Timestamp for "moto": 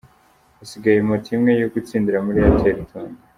1.09-1.27